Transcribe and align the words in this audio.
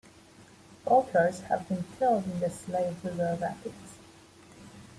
Boaters 0.83 1.41
have 1.41 1.67
been 1.69 1.85
killed 1.99 2.25
in 2.25 2.39
the 2.39 2.49
Slave 2.49 3.05
River 3.05 3.37
rapids. 3.39 3.99